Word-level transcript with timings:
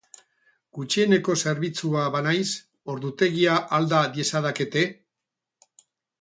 Gutxieneko 0.77 1.35
zerbitzua 1.43 2.05
banaiz, 2.15 2.47
ordutegia 2.95 3.59
alda 3.81 4.01
diezadakete? 4.17 4.85